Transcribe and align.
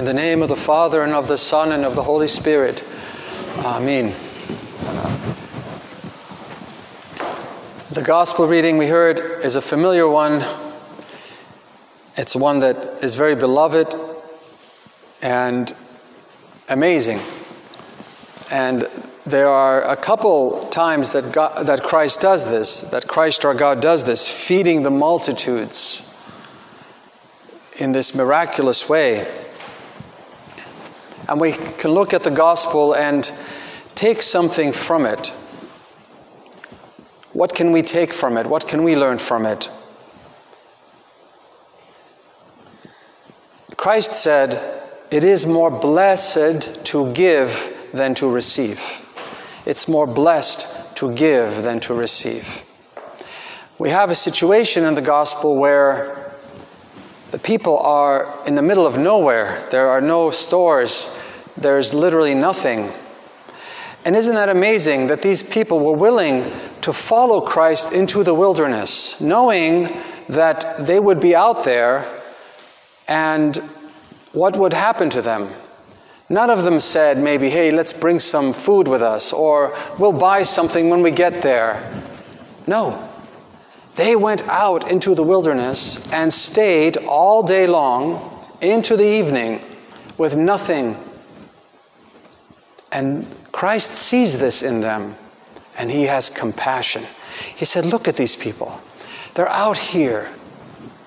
In 0.00 0.06
the 0.06 0.14
name 0.14 0.40
of 0.40 0.48
the 0.48 0.56
Father, 0.56 1.02
and 1.02 1.12
of 1.12 1.28
the 1.28 1.36
Son, 1.36 1.72
and 1.72 1.84
of 1.84 1.94
the 1.94 2.02
Holy 2.02 2.26
Spirit. 2.26 2.82
Amen. 3.58 4.14
The 7.90 8.02
gospel 8.02 8.46
reading 8.46 8.78
we 8.78 8.86
heard 8.86 9.20
is 9.44 9.56
a 9.56 9.60
familiar 9.60 10.08
one. 10.08 10.42
It's 12.16 12.34
one 12.34 12.60
that 12.60 13.04
is 13.04 13.14
very 13.14 13.36
beloved 13.36 13.94
and 15.20 15.70
amazing. 16.70 17.20
And 18.50 18.86
there 19.26 19.48
are 19.48 19.82
a 19.82 19.96
couple 19.96 20.66
times 20.70 21.12
that, 21.12 21.30
God, 21.30 21.66
that 21.66 21.82
Christ 21.82 22.22
does 22.22 22.50
this, 22.50 22.80
that 22.90 23.06
Christ 23.06 23.44
our 23.44 23.52
God 23.52 23.82
does 23.82 24.04
this, 24.04 24.26
feeding 24.26 24.82
the 24.82 24.90
multitudes 24.90 26.06
in 27.78 27.92
this 27.92 28.14
miraculous 28.14 28.88
way. 28.88 29.30
And 31.30 31.40
we 31.40 31.52
can 31.52 31.92
look 31.92 32.12
at 32.12 32.24
the 32.24 32.30
gospel 32.30 32.94
and 32.94 33.30
take 33.94 34.20
something 34.20 34.72
from 34.72 35.06
it. 35.06 35.28
What 37.32 37.54
can 37.54 37.70
we 37.70 37.82
take 37.82 38.12
from 38.12 38.36
it? 38.36 38.46
What 38.46 38.66
can 38.66 38.82
we 38.82 38.96
learn 38.96 39.18
from 39.18 39.46
it? 39.46 39.70
Christ 43.76 44.12
said, 44.12 44.60
It 45.12 45.22
is 45.22 45.46
more 45.46 45.70
blessed 45.70 46.84
to 46.86 47.12
give 47.12 47.88
than 47.92 48.14
to 48.16 48.28
receive. 48.28 48.80
It's 49.66 49.88
more 49.88 50.08
blessed 50.08 50.96
to 50.96 51.14
give 51.14 51.62
than 51.62 51.78
to 51.80 51.94
receive. 51.94 52.64
We 53.78 53.90
have 53.90 54.10
a 54.10 54.16
situation 54.16 54.84
in 54.84 54.96
the 54.96 55.02
gospel 55.02 55.56
where 55.56 56.29
the 57.30 57.38
people 57.38 57.78
are 57.78 58.32
in 58.46 58.54
the 58.54 58.62
middle 58.62 58.86
of 58.86 58.98
nowhere. 58.98 59.66
There 59.70 59.88
are 59.88 60.00
no 60.00 60.30
stores, 60.30 61.16
there's 61.56 61.94
literally 61.94 62.34
nothing. 62.34 62.90
And 64.04 64.16
isn't 64.16 64.34
that 64.34 64.48
amazing 64.48 65.08
that 65.08 65.22
these 65.22 65.42
people 65.42 65.80
were 65.80 65.96
willing 65.96 66.44
to 66.80 66.92
follow 66.92 67.40
Christ 67.40 67.92
into 67.92 68.24
the 68.24 68.34
wilderness, 68.34 69.20
knowing 69.20 69.88
that 70.28 70.78
they 70.78 70.98
would 70.98 71.20
be 71.20 71.34
out 71.34 71.64
there 71.64 72.06
and 73.08 73.56
what 74.32 74.56
would 74.56 74.72
happen 74.72 75.10
to 75.10 75.22
them? 75.22 75.50
None 76.28 76.48
of 76.48 76.62
them 76.62 76.78
said, 76.78 77.18
maybe, 77.18 77.50
hey, 77.50 77.72
let's 77.72 77.92
bring 77.92 78.20
some 78.20 78.52
food 78.52 78.86
with 78.86 79.02
us, 79.02 79.32
or 79.32 79.76
we'll 79.98 80.18
buy 80.18 80.44
something 80.44 80.88
when 80.88 81.02
we 81.02 81.10
get 81.10 81.42
there. 81.42 81.92
No. 82.68 83.09
They 84.00 84.16
went 84.16 84.48
out 84.48 84.90
into 84.90 85.14
the 85.14 85.22
wilderness 85.22 86.10
and 86.10 86.32
stayed 86.32 86.96
all 87.06 87.42
day 87.42 87.66
long 87.66 88.48
into 88.62 88.96
the 88.96 89.04
evening 89.04 89.60
with 90.16 90.34
nothing. 90.34 90.96
And 92.92 93.26
Christ 93.52 93.92
sees 93.92 94.38
this 94.38 94.62
in 94.62 94.80
them 94.80 95.14
and 95.76 95.90
he 95.90 96.04
has 96.04 96.30
compassion. 96.30 97.02
He 97.54 97.66
said, 97.66 97.84
Look 97.84 98.08
at 98.08 98.16
these 98.16 98.34
people. 98.34 98.80
They're 99.34 99.50
out 99.50 99.76
here, 99.76 100.30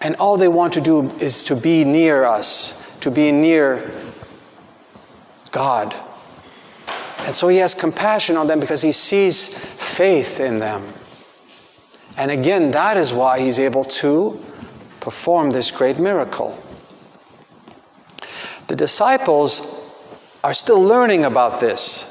and 0.03 0.15
all 0.17 0.37
they 0.37 0.47
want 0.47 0.73
to 0.73 0.81
do 0.81 1.09
is 1.17 1.41
to 1.45 1.55
be 1.55 1.83
near 1.83 2.23
us, 2.25 2.95
to 2.99 3.09
be 3.09 3.31
near 3.31 3.89
God. 5.49 5.95
And 7.21 7.35
so 7.35 7.47
he 7.47 7.57
has 7.57 7.73
compassion 7.73 8.37
on 8.37 8.45
them 8.45 8.59
because 8.59 8.83
he 8.83 8.91
sees 8.91 9.47
faith 9.57 10.39
in 10.39 10.59
them. 10.59 10.93
And 12.17 12.29
again, 12.31 12.71
that 12.71 12.97
is 12.97 13.11
why 13.11 13.39
he's 13.39 13.59
able 13.59 13.85
to 13.85 14.39
perform 14.99 15.51
this 15.51 15.71
great 15.71 15.99
miracle. 15.99 16.57
The 18.67 18.75
disciples 18.75 19.79
are 20.43 20.53
still 20.53 20.81
learning 20.81 21.25
about 21.25 21.59
this. 21.59 22.09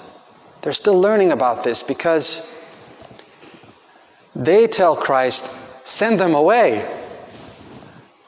They're 0.62 0.72
still 0.72 1.00
learning 1.00 1.32
about 1.32 1.64
this 1.64 1.82
because 1.82 2.48
they 4.34 4.66
tell 4.66 4.96
Christ, 4.96 5.86
send 5.86 6.18
them 6.18 6.34
away. 6.34 6.88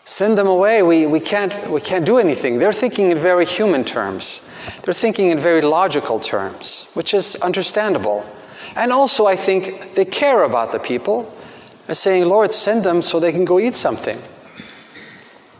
Send 0.05 0.37
them 0.37 0.47
away. 0.47 0.83
We, 0.83 1.07
we, 1.07 1.21
can't, 1.21 1.59
we 1.71 1.81
can't 1.81 2.05
do 2.05 2.19
anything. 2.19 2.59
They're 2.59 2.73
thinking 2.73 3.11
in 3.11 3.19
very 3.19 3.47
human 3.47 3.84
terms. 3.84 4.49
They're 4.83 4.95
thinking 4.95 5.31
in 5.31 5.39
very 5.39 5.63
logical 5.63 6.21
terms, 6.21 6.91
which 6.95 7.15
is 7.15 7.37
understandable. 7.37 8.27
And 8.77 8.93
also, 8.93 9.27
I 9.27 9.37
think 9.37 9.95
they 9.95 10.05
care 10.05 10.45
about 10.45 10.73
the 10.73 10.79
people. 10.79 11.34
They're 11.87 11.95
saying, 11.95 12.27
Lord, 12.27 12.53
send 12.53 12.84
them 12.84 13.03
so 13.03 13.21
they 13.21 13.33
can 13.33 13.45
go 13.45 13.59
eat 13.59 13.75
something. 13.75 14.19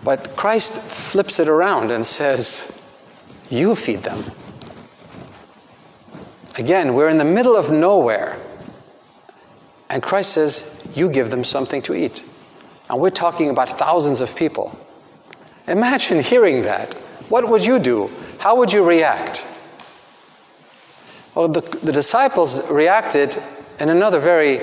But 0.03 0.35
Christ 0.37 0.75
flips 0.75 1.39
it 1.39 1.49
around 1.49 1.91
and 1.91 2.05
says, 2.05 2.83
You 3.49 3.75
feed 3.75 4.01
them. 4.01 4.23
Again, 6.59 6.95
we're 6.95 7.09
in 7.09 7.19
the 7.19 7.25
middle 7.25 7.57
of 7.57 7.71
nowhere. 7.71 8.37
And 9.91 10.03
Christ 10.03 10.33
says, 10.33 10.91
You 10.95 11.11
give 11.11 11.31
them 11.31 11.45
something 11.45 11.83
to 11.83 11.95
eat. 11.95 12.23
And 12.91 13.01
we're 13.01 13.11
talking 13.11 13.51
about 13.51 13.71
thousands 13.71 14.21
of 14.21 14.37
people. 14.37 14.79
Imagine 15.69 16.21
hearing 16.21 16.63
that. 16.63 16.95
What 17.31 17.49
would 17.49 17.65
you 17.65 17.79
do? 17.79 18.11
How 18.39 18.57
would 18.57 18.73
you 18.73 18.85
react? 18.85 19.47
Well, 21.35 21.49
the, 21.49 21.63
the 21.83 21.93
disciples 21.93 22.71
reacted 22.71 23.37
in 23.81 23.89
another 23.89 24.21
very 24.21 24.61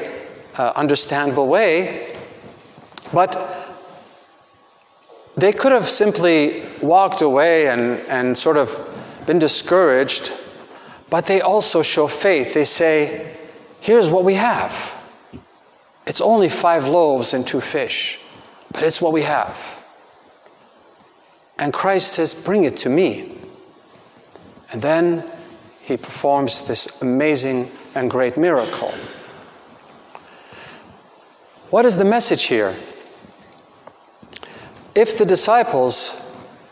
uh, 0.58 0.74
understandable 0.76 1.48
way, 1.48 2.16
but 3.14 3.36
they 5.38 5.52
could 5.52 5.72
have 5.72 5.90
simply 5.90 6.64
walked 6.82 7.22
away 7.22 7.68
and, 7.68 8.00
and 8.10 8.38
sort 8.38 8.58
of 8.58 8.70
been 9.26 9.40
discouraged, 9.40 10.34
but 11.10 11.26
they 11.26 11.42
also 11.42 11.82
show 11.82 12.08
faith. 12.08 12.54
They 12.54 12.66
say, 12.66 13.38
Here's 13.80 14.10
what 14.10 14.24
we 14.24 14.36
have. 14.36 14.96
It's 16.06 16.22
only 16.22 16.50
five 16.50 16.88
loaves 16.88 17.34
and 17.34 17.48
two 17.48 17.62
fish, 17.62 18.20
but 18.72 18.84
it's 18.84 19.02
what 19.02 19.14
we 19.14 19.24
have. 19.24 19.84
And 21.58 21.74
Christ 21.74 22.14
says, 22.14 22.34
Bring 22.34 22.64
it 22.64 22.78
to 22.78 22.90
me. 22.90 23.38
And 24.72 24.82
then 24.82 25.24
he 25.82 25.98
performs 25.98 26.68
this 26.68 27.02
amazing 27.02 27.70
and 27.96 28.10
great 28.10 28.38
miracle. 28.38 28.94
What 31.72 31.86
is 31.86 31.96
the 31.96 32.04
message 32.04 32.44
here? 32.44 32.76
If 34.94 35.18
the 35.18 35.26
disciples 35.26 36.18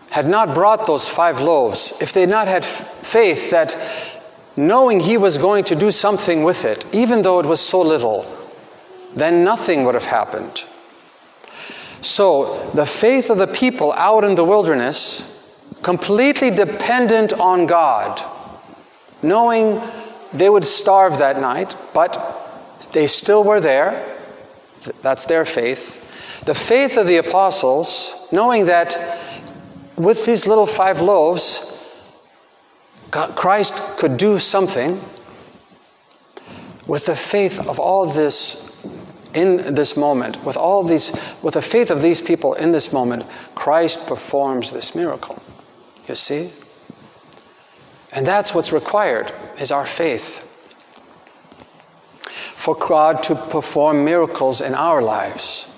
had 0.10 0.28
not 0.28 0.54
brought 0.54 0.88
those 0.88 1.08
five 1.08 1.40
loaves, 1.40 1.94
if 2.02 2.12
they 2.12 2.22
had 2.22 2.30
not 2.30 2.50
had 2.50 2.66
faith 2.66 3.50
that 3.52 3.78
knowing 4.58 5.00
he 5.00 5.16
was 5.16 5.38
going 5.38 5.64
to 5.64 5.76
do 5.76 5.90
something 5.90 6.44
with 6.44 6.66
it, 6.66 6.86
even 6.94 7.22
though 7.22 7.40
it 7.40 7.46
was 7.46 7.62
so 7.62 7.80
little, 7.82 8.26
then 9.16 9.46
nothing 9.46 9.86
would 9.86 9.96
have 9.96 10.04
happened. 10.04 10.66
So, 12.02 12.70
the 12.74 12.86
faith 12.86 13.30
of 13.30 13.38
the 13.38 13.48
people 13.48 13.94
out 13.94 14.26
in 14.26 14.36
the 14.36 14.44
wilderness, 14.44 15.56
completely 15.82 16.52
dependent 16.52 17.32
on 17.32 17.68
God, 17.68 18.22
knowing 19.24 19.82
they 20.34 20.50
would 20.50 20.66
starve 20.66 21.20
that 21.20 21.40
night, 21.40 21.78
but 21.94 22.20
they 22.92 23.08
still 23.08 23.46
were 23.46 23.62
there. 23.62 24.18
That's 25.02 25.26
their 25.26 25.46
faith. 25.46 26.44
The 26.46 26.56
faith 26.56 26.98
of 26.98 27.08
the 27.08 27.18
apostles, 27.18 28.28
knowing 28.32 28.66
that 28.68 28.96
with 29.98 30.26
these 30.26 30.48
little 30.48 30.68
five 30.68 31.02
loaves, 31.02 31.98
Christ 33.12 33.98
could 33.98 34.18
do 34.18 34.40
something. 34.40 35.00
With 36.88 37.06
the 37.06 37.16
faith 37.16 37.60
of 37.68 37.80
all 37.80 38.08
this 38.08 38.70
in 39.36 39.76
this 39.76 39.96
moment, 39.96 40.44
with 40.44 40.58
all 40.58 40.84
these, 40.84 41.12
with 41.44 41.54
the 41.54 41.62
faith 41.62 41.92
of 41.92 42.02
these 42.02 42.22
people 42.22 42.56
in 42.56 42.72
this 42.72 42.92
moment, 42.92 43.26
Christ 43.54 44.08
performs 44.08 44.72
this 44.72 44.96
miracle. 44.96 45.42
You 46.08 46.16
see? 46.16 46.52
And 48.12 48.26
that's 48.26 48.56
what's 48.56 48.72
required, 48.72 49.32
is 49.60 49.72
our 49.72 49.86
faith. 49.86 50.49
For 52.60 52.76
God 52.76 53.24
to 53.24 53.36
perform 53.36 54.04
miracles 54.04 54.60
in 54.60 54.76
our 54.76 55.02
lives. 55.02 55.74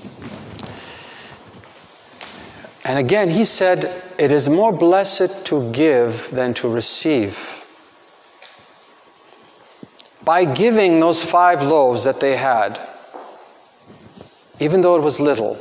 And 2.83 2.97
again, 2.97 3.29
he 3.29 3.45
said, 3.45 3.85
It 4.17 4.31
is 4.31 4.49
more 4.49 4.73
blessed 4.73 5.45
to 5.45 5.71
give 5.73 6.31
than 6.31 6.55
to 6.55 6.67
receive. 6.67 7.37
By 10.25 10.43
giving 10.43 10.99
those 10.99 11.23
five 11.23 11.61
loaves 11.61 12.03
that 12.03 12.19
they 12.19 12.35
had, 12.35 12.79
even 14.59 14.81
though 14.81 14.95
it 14.95 15.03
was 15.03 15.19
little, 15.19 15.59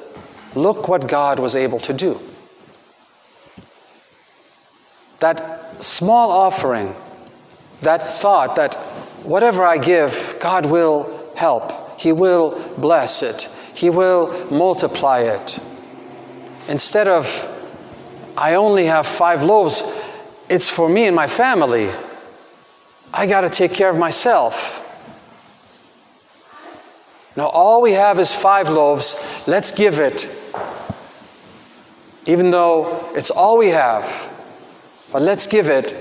look 0.54 0.88
what 0.88 1.06
God 1.06 1.38
was 1.38 1.54
able 1.54 1.80
to 1.80 1.92
do. 1.92 2.18
That 5.18 5.82
small 5.82 6.30
offering, 6.30 6.94
that 7.82 8.00
thought 8.00 8.56
that 8.56 8.74
whatever 9.22 9.62
I 9.64 9.76
give, 9.76 10.29
God 10.40 10.66
will 10.66 11.32
help, 11.36 12.00
He 12.00 12.12
will 12.12 12.58
bless 12.78 13.22
it, 13.22 13.48
He 13.74 13.90
will 13.90 14.50
multiply 14.50 15.20
it. 15.20 15.58
Instead 16.68 17.08
of, 17.08 17.26
I 18.36 18.54
only 18.54 18.86
have 18.86 19.06
five 19.06 19.42
loaves, 19.42 19.82
it's 20.48 20.68
for 20.68 20.88
me 20.88 21.06
and 21.06 21.14
my 21.14 21.26
family. 21.26 21.88
I 23.12 23.26
got 23.26 23.42
to 23.42 23.50
take 23.50 23.72
care 23.72 23.90
of 23.90 23.98
myself. 23.98 24.78
Now, 27.36 27.46
all 27.46 27.80
we 27.80 27.92
have 27.92 28.18
is 28.18 28.34
five 28.34 28.68
loaves. 28.68 29.44
Let's 29.46 29.70
give 29.70 29.98
it. 29.98 30.28
Even 32.26 32.50
though 32.50 33.08
it's 33.14 33.30
all 33.30 33.56
we 33.56 33.68
have, 33.68 34.04
but 35.12 35.22
let's 35.22 35.46
give 35.46 35.68
it 35.68 35.94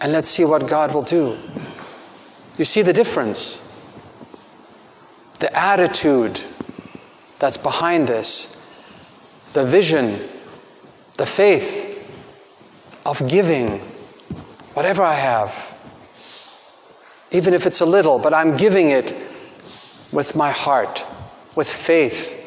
and 0.00 0.12
let's 0.12 0.28
see 0.28 0.44
what 0.44 0.68
God 0.68 0.92
will 0.92 1.02
do. 1.02 1.38
You 2.58 2.64
see 2.64 2.82
the 2.82 2.92
difference? 2.92 3.63
The 5.44 5.54
attitude 5.54 6.40
that's 7.38 7.58
behind 7.58 8.08
this, 8.08 8.56
the 9.52 9.62
vision, 9.62 10.18
the 11.18 11.26
faith 11.26 11.84
of 13.04 13.28
giving 13.28 13.78
whatever 14.72 15.02
I 15.02 15.12
have, 15.12 15.52
even 17.30 17.52
if 17.52 17.66
it's 17.66 17.82
a 17.82 17.84
little, 17.84 18.18
but 18.18 18.32
I'm 18.32 18.56
giving 18.56 18.88
it 18.88 19.12
with 20.12 20.34
my 20.34 20.50
heart, 20.50 21.04
with 21.54 21.70
faith. 21.70 22.40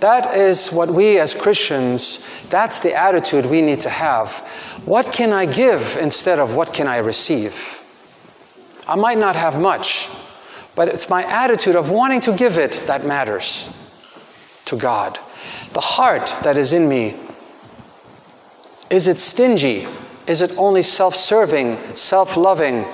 That 0.00 0.36
is 0.36 0.70
what 0.70 0.90
we 0.90 1.18
as 1.18 1.32
Christians, 1.32 2.28
that's 2.50 2.80
the 2.80 2.94
attitude 2.94 3.46
we 3.46 3.62
need 3.62 3.80
to 3.80 3.88
have. 3.88 4.32
What 4.84 5.10
can 5.10 5.32
I 5.32 5.46
give 5.46 5.96
instead 5.98 6.38
of 6.38 6.54
what 6.56 6.74
can 6.74 6.86
I 6.86 6.98
receive? 6.98 7.80
I 8.86 8.96
might 8.96 9.16
not 9.16 9.34
have 9.34 9.58
much, 9.58 10.10
but 10.74 10.88
it's 10.88 11.08
my 11.08 11.22
attitude 11.24 11.76
of 11.76 11.90
wanting 11.90 12.20
to 12.22 12.32
give 12.36 12.58
it 12.58 12.72
that 12.86 13.04
matters 13.04 13.74
to 14.66 14.76
God. 14.76 15.18
The 15.72 15.80
heart 15.80 16.34
that 16.42 16.56
is 16.56 16.72
in 16.72 16.88
me 16.88 17.14
is 18.92 19.08
it 19.08 19.18
stingy? 19.18 19.86
Is 20.26 20.42
it 20.42 20.52
only 20.58 20.82
self 20.82 21.16
serving, 21.16 21.78
self 21.94 22.36
loving, 22.36 22.84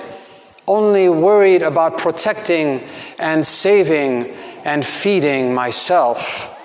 only 0.65 1.09
worried 1.09 1.61
about 1.61 1.97
protecting 1.97 2.81
and 3.19 3.45
saving 3.45 4.27
and 4.63 4.85
feeding 4.85 5.53
myself? 5.53 6.55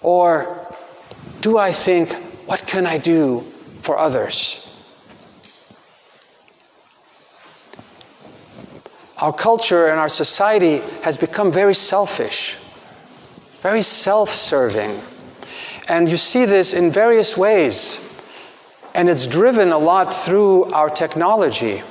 Or 0.00 0.66
do 1.42 1.58
I 1.58 1.72
think, 1.72 2.10
what 2.46 2.64
can 2.66 2.86
I 2.86 2.96
do 2.96 3.40
for 3.82 3.98
others? 3.98 4.67
Our 9.20 9.32
culture 9.32 9.88
and 9.88 9.98
our 9.98 10.08
society 10.08 10.78
has 11.02 11.16
become 11.16 11.50
very 11.50 11.74
selfish, 11.74 12.56
very 13.62 13.82
self 13.82 14.30
serving. 14.30 15.00
And 15.88 16.08
you 16.08 16.16
see 16.16 16.44
this 16.44 16.72
in 16.72 16.92
various 16.92 17.36
ways. 17.36 18.04
And 18.94 19.08
it's 19.08 19.26
driven 19.26 19.72
a 19.72 19.78
lot 19.78 20.14
through 20.14 20.64
our 20.72 20.90
technology. 20.90 21.82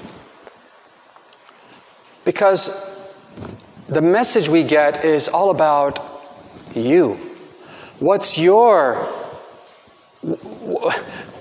Because 2.24 2.98
the 3.88 4.02
message 4.02 4.50
we 4.50 4.64
get 4.64 5.04
is 5.04 5.28
all 5.28 5.50
about 5.50 6.00
you. 6.76 7.14
What's 8.00 8.38
your 8.38 9.08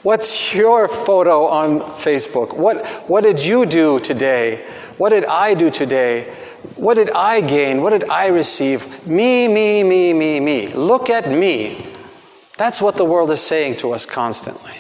what's 0.07 0.55
your 0.55 0.87
photo 0.87 1.47
on 1.47 1.81
Facebook? 1.81 2.57
What 2.57 2.87
what 3.09 3.23
did 3.25 3.45
you 3.45 3.67
do 3.67 3.99
today? 3.99 4.65
What 4.99 5.11
did 5.11 5.25
I 5.25 5.53
do 5.55 5.69
today? 5.69 6.33
What 6.77 6.95
did 6.95 7.11
I 7.11 7.41
gain? 7.41 7.83
What 7.83 7.91
did 7.91 8.09
I 8.09 8.29
receive? 8.29 9.05
Me, 9.05 9.49
me, 9.49 9.83
me, 9.83 10.13
me, 10.13 10.39
me. 10.39 10.69
Look 10.69 11.11
at 11.11 11.29
me. 11.29 11.85
That's 12.57 12.81
what 12.81 12.95
the 12.95 13.05
world 13.05 13.33
is 13.33 13.41
saying 13.41 13.79
to 13.79 13.93
us 13.93 14.07
constantly. 14.07 14.75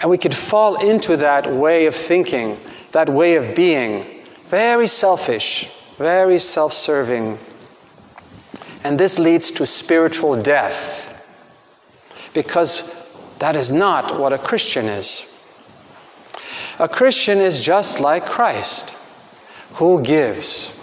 And 0.00 0.10
we 0.10 0.18
could 0.18 0.34
fall 0.34 0.84
into 0.84 1.16
that 1.18 1.46
way 1.46 1.86
of 1.86 1.94
thinking, 1.94 2.56
that 2.90 3.08
way 3.08 3.36
of 3.36 3.54
being, 3.54 4.04
very 4.48 4.88
selfish, 4.88 5.70
very 5.98 6.40
self 6.40 6.72
serving. 6.72 7.38
And 8.82 8.98
this 8.98 9.20
leads 9.20 9.52
to 9.52 9.66
spiritual 9.66 10.42
death 10.42 11.06
because 12.34 12.99
that 13.40 13.56
is 13.56 13.72
not 13.72 14.20
what 14.20 14.32
a 14.32 14.38
Christian 14.38 14.84
is. 14.84 15.26
A 16.78 16.88
Christian 16.88 17.38
is 17.38 17.64
just 17.64 17.98
like 17.98 18.26
Christ, 18.26 18.94
who 19.74 20.02
gives. 20.02 20.76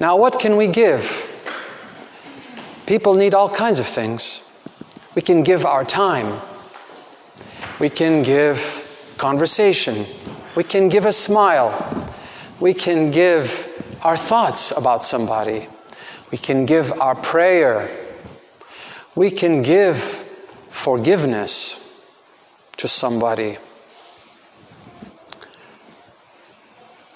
Now, 0.00 0.16
what 0.16 0.38
can 0.38 0.56
we 0.56 0.68
give? 0.68 1.22
People 2.86 3.14
need 3.14 3.32
all 3.32 3.48
kinds 3.48 3.78
of 3.78 3.86
things. 3.86 4.42
We 5.14 5.22
can 5.22 5.42
give 5.42 5.64
our 5.64 5.84
time. 5.84 6.40
We 7.80 7.88
can 7.88 8.22
give 8.22 9.14
conversation. 9.18 10.04
We 10.56 10.64
can 10.64 10.88
give 10.88 11.04
a 11.04 11.12
smile. 11.12 11.72
We 12.60 12.74
can 12.74 13.10
give 13.10 13.98
our 14.02 14.16
thoughts 14.16 14.72
about 14.72 15.02
somebody. 15.02 15.68
We 16.30 16.38
can 16.38 16.66
give 16.66 16.92
our 17.00 17.14
prayer. 17.14 17.88
We 19.14 19.30
can 19.30 19.62
give 19.62 20.25
forgiveness 20.76 22.06
to 22.76 22.86
somebody. 22.86 23.56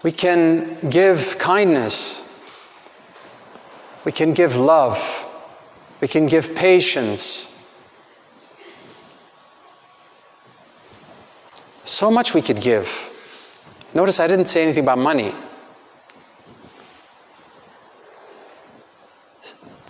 We 0.02 0.12
can 0.12 0.88
give 0.88 1.36
kindness. 1.38 2.26
We 4.04 4.12
can 4.12 4.32
give 4.32 4.56
love. 4.56 4.98
We 6.00 6.08
can 6.08 6.24
give 6.26 6.54
patience. 6.56 7.46
So 11.84 12.10
much 12.10 12.32
we 12.32 12.40
could 12.40 12.62
give. 12.62 12.88
Notice 13.92 14.20
I 14.20 14.26
didn't 14.26 14.46
say 14.46 14.62
anything 14.62 14.84
about 14.84 14.98
money. 14.98 15.34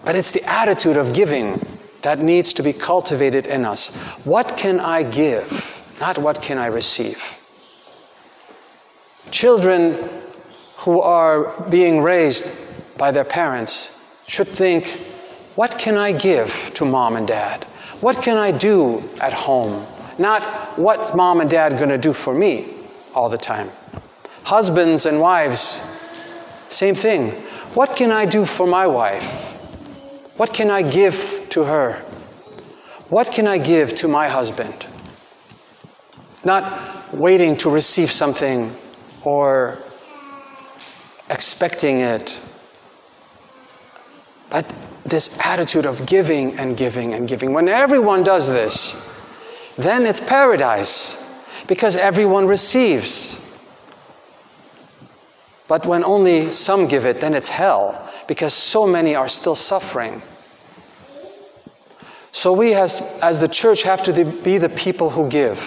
But 0.05 0.17
it's 0.17 0.33
the 0.33 0.43
attitude 0.45 0.97
of 0.97 1.13
giving 1.13 1.61
that 2.03 2.19
needs 2.21 2.53
to 2.55 2.63
be 2.63 2.73
cultivated 2.73 3.47
in 3.47 3.65
us. 3.65 3.95
What 4.25 4.57
can 4.57 4.81
I 4.81 5.03
give? 5.03 5.81
Not 6.01 6.19
what 6.19 6.41
can 6.41 6.59
I 6.59 6.67
receive. 6.67 7.39
Children 9.31 9.99
who 10.79 11.01
are 11.01 11.63
being 11.71 12.01
raised 12.01 12.51
by 12.97 13.11
their 13.11 13.25
parents 13.25 14.23
should 14.27 14.49
think, 14.49 14.87
what 15.57 15.79
can 15.79 15.97
I 15.97 16.13
give 16.13 16.73
to 16.75 16.85
mom 16.85 17.17
and 17.17 17.29
dad? 17.29 17.65
What 18.01 18.23
can 18.23 18.37
I 18.37 18.51
do 18.51 19.03
at 19.21 19.33
home? 19.33 19.87
Not 20.19 20.43
what's 20.79 21.15
mom 21.15 21.41
and 21.41 21.51
dad 21.51 21.77
going 21.77 21.91
to 21.91 21.99
do 21.99 22.13
for 22.13 22.35
me 22.35 22.75
all 23.15 23.29
the 23.29 23.39
time. 23.39 23.71
Husbands 24.43 25.05
and 25.07 25.21
wives, 25.21 25.83
same 26.71 26.95
thing. 26.95 27.33
What 27.75 27.95
can 27.95 28.11
I 28.11 28.25
do 28.25 28.47
for 28.47 28.67
my 28.67 28.87
wife? 28.87 29.49
What 30.39 30.55
can 30.55 30.71
I 30.71 30.83
give 30.83 31.40
to 31.51 31.65
her? 31.65 31.95
What 33.09 33.33
can 33.33 33.47
I 33.47 33.59
give 33.59 33.95
to 33.97 34.09
my 34.09 34.29
husband? 34.29 34.87
Not 36.45 37.13
waiting 37.13 37.57
to 37.59 37.71
receive 37.71 38.11
something 38.11 38.73
or 39.25 39.79
expecting 41.29 41.99
it, 41.99 42.41
but 44.49 44.65
this 45.05 45.39
attitude 45.45 45.87
of 45.87 46.07
giving 46.07 46.59
and 46.59 46.77
giving 46.77 47.15
and 47.15 47.29
giving. 47.29 47.53
When 47.53 47.69
everyone 47.69 48.23
does 48.23 48.49
this, 48.49 49.11
then 49.77 50.07
it's 50.07 50.21
paradise 50.21 51.43
because 51.67 51.97
everyone 51.97 52.47
receives. 52.47 53.47
But 55.69 55.87
when 55.87 56.05
only 56.05 56.53
some 56.53 56.89
give 56.89 57.07
it, 57.07 57.21
then 57.21 57.35
it's 57.35 57.49
hell 57.49 58.09
because 58.27 58.55
so 58.55 58.87
many 58.87 59.15
are 59.15 59.29
still 59.29 59.55
suffering. 59.55 60.23
So 62.33 62.53
we, 62.53 62.75
as, 62.75 63.19
as 63.23 63.41
the 63.41 63.49
church, 63.49 63.83
have 63.83 64.03
to 64.05 64.25
be 64.25 64.59
the 64.59 64.69
people 64.69 65.11
who 65.11 65.29
give 65.29 65.59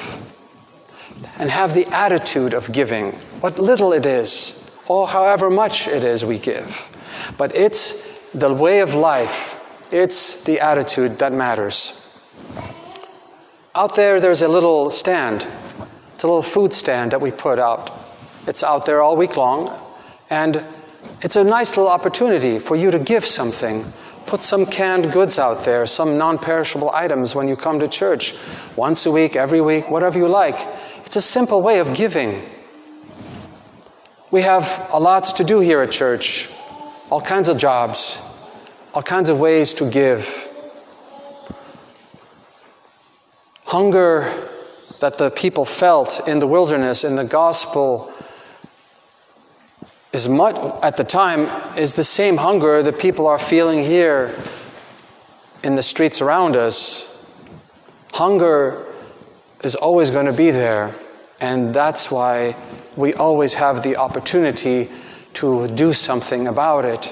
and 1.38 1.50
have 1.50 1.74
the 1.74 1.86
attitude 1.88 2.53
of 2.53 2.72
giving, 2.72 3.12
what 3.41 3.60
little 3.60 3.93
it 3.93 4.05
is, 4.05 4.72
or 4.88 5.08
however 5.08 5.50
much 5.50 5.88
it 5.88 6.03
is 6.03 6.25
we 6.25 6.39
give. 6.39 6.89
But 7.38 7.55
it's 7.55 8.29
the 8.32 8.53
way 8.53 8.79
of 8.79 8.93
life, 8.93 9.60
it's 9.91 10.43
the 10.43 10.60
attitude 10.60 11.20
that 11.20 11.34
matters. 11.34 12.22
Out 13.75 13.96
there, 13.96 14.20
there's 14.20 14.41
a 14.41 14.48
little 14.48 14.91
stand. 14.91 15.48
It's 16.13 16.24
a 16.24 16.27
little 16.27 16.41
food 16.43 16.74
stand 16.74 17.12
that 17.12 17.22
we 17.22 17.32
put 17.32 17.60
out. 17.60 17.91
It's 18.48 18.63
out 18.63 18.86
there 18.86 19.01
all 19.01 19.15
week 19.15 19.36
long, 19.36 19.72
and 20.29 20.63
it's 21.22 21.36
a 21.36 21.43
nice 21.43 21.75
little 21.75 21.91
opportunity 21.91 22.60
for 22.60 22.75
you 22.75 22.91
to 22.91 23.00
give 23.00 23.25
something. 23.25 23.84
Put 24.34 24.42
some 24.42 24.66
canned 24.66 25.12
goods 25.12 25.38
out 25.38 25.60
there, 25.60 25.86
some 25.86 26.18
non 26.18 26.40
perishable 26.40 26.90
items 26.90 27.36
when 27.36 27.48
you 27.48 27.56
come 27.56 27.80
to 27.80 27.88
church, 27.88 28.34
once 28.75 29.06
a 29.06 29.12
week, 29.12 29.36
every 29.36 29.62
week, 29.62 29.92
whatever 29.92 30.18
you 30.18 30.28
like. 30.28 30.56
It's 31.06 31.16
a 31.18 31.22
simple 31.22 31.62
way 31.62 31.80
of 31.80 31.94
giving. 31.94 32.42
We 34.32 34.42
have 34.42 34.90
a 34.92 34.98
lot 34.98 35.25
to 35.36 35.44
do 35.44 35.60
here 35.60 35.84
at 35.84 35.92
church, 35.92 36.50
all 37.12 37.22
kinds 37.22 37.48
of 37.48 37.60
jobs, 37.60 38.20
all 38.96 39.04
kinds 39.04 39.30
of 39.30 39.40
ways 39.40 39.75
to 39.75 39.88
give 39.88 40.28
hunger 43.66 44.34
that 45.00 45.20
the 45.20 45.30
people 45.30 45.63
felt 45.63 46.28
in 46.28 46.40
the 46.40 46.48
wilderness 46.48 47.04
in 47.04 47.16
the 47.16 47.24
gospel 47.24 48.12
is 50.13 50.29
much 50.29 50.55
at 50.84 50.96
the 50.96 51.03
time 51.03 51.41
is 51.75 51.96
the 51.96 52.03
same 52.03 52.38
hunger 52.38 52.84
that 52.84 53.00
people 53.00 53.25
are 53.25 53.39
feeling 53.39 53.84
here 53.84 54.34
in 55.63 55.75
the 55.75 55.82
streets 55.82 56.22
around 56.22 56.55
us. 56.55 57.10
Hunger 58.13 58.86
is 59.63 59.74
always 59.75 60.12
going 60.12 60.27
to 60.27 60.34
be 60.34 60.51
there, 60.51 60.93
and 61.41 61.74
that's 61.74 62.12
why 62.12 62.55
we 62.96 63.15
always 63.15 63.55
have 63.55 63.82
the 63.82 63.98
opportunity 63.98 64.88
to 65.34 65.67
do 65.70 65.93
something 65.93 66.48
about 66.48 66.86
it. 66.86 67.12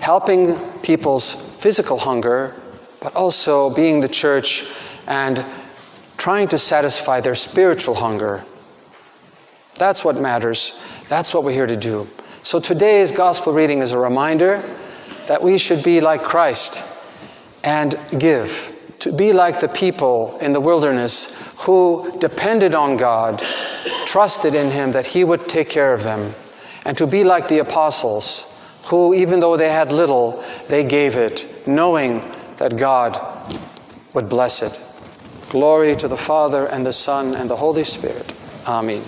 Helping 0.00 0.58
people's 0.80 1.32
physical 1.58 1.96
hunger, 1.96 2.54
but 3.00 3.14
also 3.16 3.74
being 3.74 4.00
the 4.00 4.08
church 4.08 4.74
and 5.06 5.42
trying 6.18 6.48
to 6.48 6.58
satisfy 6.58 7.18
their 7.20 7.34
spiritual 7.34 7.94
hunger. 7.94 8.44
That's 9.76 10.04
what 10.04 10.16
matters. 10.16 10.80
That's 11.08 11.32
what 11.32 11.42
we're 11.42 11.52
here 11.52 11.66
to 11.66 11.76
do. 11.76 12.06
So 12.42 12.60
today's 12.60 13.10
gospel 13.10 13.54
reading 13.54 13.80
is 13.80 13.92
a 13.92 13.98
reminder 13.98 14.62
that 15.26 15.42
we 15.42 15.56
should 15.56 15.82
be 15.82 16.00
like 16.02 16.22
Christ 16.22 16.84
and 17.64 17.98
give, 18.18 18.74
to 19.00 19.12
be 19.12 19.32
like 19.32 19.58
the 19.58 19.68
people 19.68 20.38
in 20.40 20.52
the 20.52 20.60
wilderness 20.60 21.54
who 21.64 22.14
depended 22.20 22.74
on 22.74 22.96
God, 22.96 23.42
trusted 24.06 24.54
in 24.54 24.70
Him 24.70 24.92
that 24.92 25.06
He 25.06 25.24
would 25.24 25.48
take 25.48 25.70
care 25.70 25.94
of 25.94 26.02
them, 26.02 26.34
and 26.84 26.96
to 26.98 27.06
be 27.06 27.24
like 27.24 27.48
the 27.48 27.58
apostles 27.60 28.54
who, 28.84 29.14
even 29.14 29.40
though 29.40 29.56
they 29.56 29.68
had 29.68 29.92
little, 29.92 30.44
they 30.68 30.84
gave 30.84 31.16
it, 31.16 31.66
knowing 31.66 32.22
that 32.56 32.76
God 32.76 33.18
would 34.14 34.28
bless 34.28 34.62
it. 34.62 34.78
Glory 35.50 35.96
to 35.96 36.08
the 36.08 36.16
Father 36.16 36.66
and 36.66 36.84
the 36.84 36.92
Son 36.92 37.34
and 37.34 37.48
the 37.48 37.56
Holy 37.56 37.84
Spirit. 37.84 38.34
Amen. 38.66 39.02